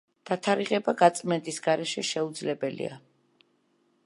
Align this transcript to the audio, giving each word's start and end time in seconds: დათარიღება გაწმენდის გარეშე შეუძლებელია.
დათარიღება 0.27 0.95
გაწმენდის 1.01 1.61
გარეშე 1.67 2.07
შეუძლებელია. 2.13 2.99